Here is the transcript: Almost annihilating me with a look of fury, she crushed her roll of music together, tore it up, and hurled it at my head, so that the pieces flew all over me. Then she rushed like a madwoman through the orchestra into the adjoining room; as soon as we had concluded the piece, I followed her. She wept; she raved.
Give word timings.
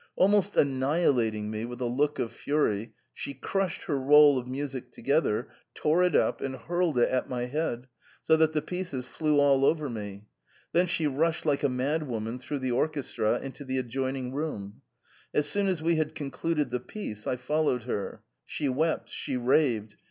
Almost 0.15 0.57
annihilating 0.57 1.51
me 1.51 1.63
with 1.63 1.79
a 1.79 1.85
look 1.85 2.17
of 2.17 2.31
fury, 2.31 2.95
she 3.13 3.35
crushed 3.35 3.83
her 3.83 3.99
roll 3.99 4.39
of 4.39 4.47
music 4.47 4.91
together, 4.91 5.49
tore 5.75 6.01
it 6.01 6.15
up, 6.15 6.41
and 6.41 6.55
hurled 6.55 6.97
it 6.97 7.07
at 7.09 7.29
my 7.29 7.45
head, 7.45 7.85
so 8.23 8.35
that 8.35 8.53
the 8.53 8.63
pieces 8.63 9.05
flew 9.05 9.39
all 9.39 9.63
over 9.63 9.91
me. 9.91 10.25
Then 10.71 10.87
she 10.87 11.05
rushed 11.05 11.45
like 11.45 11.61
a 11.63 11.69
madwoman 11.69 12.39
through 12.39 12.57
the 12.61 12.71
orchestra 12.71 13.39
into 13.41 13.63
the 13.63 13.77
adjoining 13.77 14.33
room; 14.33 14.81
as 15.35 15.47
soon 15.47 15.67
as 15.67 15.83
we 15.83 15.97
had 15.97 16.15
concluded 16.15 16.71
the 16.71 16.79
piece, 16.79 17.27
I 17.27 17.35
followed 17.35 17.83
her. 17.83 18.23
She 18.43 18.67
wept; 18.67 19.07
she 19.07 19.37
raved. 19.37 19.97